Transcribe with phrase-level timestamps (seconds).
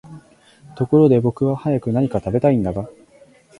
[0.75, 2.89] ところで僕は早く何か喰べたいんだが、